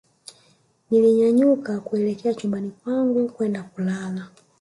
nilinyanyuka 0.91 1.79
kuelekea 1.79 2.33
chumbani 2.33 2.71
kwangu 2.71 3.29
kwenda 3.29 3.63
kulala 3.63 4.27